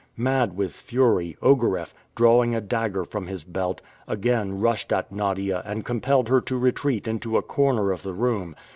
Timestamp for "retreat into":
6.57-7.37